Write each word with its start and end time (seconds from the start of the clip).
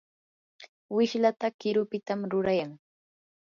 wishlata 0.95 1.47
qirupitam 1.59 2.19
rurayan. 2.31 2.71